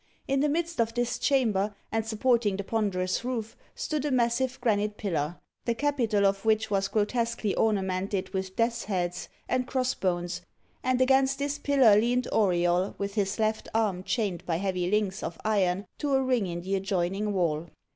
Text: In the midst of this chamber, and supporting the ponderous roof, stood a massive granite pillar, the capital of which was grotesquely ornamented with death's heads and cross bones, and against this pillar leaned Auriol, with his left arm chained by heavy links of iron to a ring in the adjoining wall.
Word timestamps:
In 0.27 0.39
the 0.39 0.49
midst 0.49 0.81
of 0.81 0.95
this 0.95 1.19
chamber, 1.19 1.75
and 1.91 2.03
supporting 2.07 2.55
the 2.57 2.63
ponderous 2.63 3.23
roof, 3.23 3.55
stood 3.75 4.03
a 4.03 4.09
massive 4.09 4.59
granite 4.59 4.97
pillar, 4.97 5.37
the 5.65 5.75
capital 5.75 6.25
of 6.25 6.43
which 6.43 6.71
was 6.71 6.87
grotesquely 6.87 7.53
ornamented 7.53 8.29
with 8.29 8.55
death's 8.55 8.85
heads 8.85 9.29
and 9.47 9.67
cross 9.67 9.93
bones, 9.93 10.41
and 10.83 11.01
against 11.01 11.37
this 11.37 11.59
pillar 11.59 11.95
leaned 12.01 12.27
Auriol, 12.33 12.95
with 12.97 13.13
his 13.13 13.37
left 13.37 13.69
arm 13.75 14.01
chained 14.01 14.43
by 14.47 14.55
heavy 14.57 14.89
links 14.89 15.21
of 15.21 15.37
iron 15.45 15.85
to 15.99 16.15
a 16.15 16.23
ring 16.23 16.47
in 16.47 16.61
the 16.61 16.73
adjoining 16.73 17.31
wall. 17.31 17.67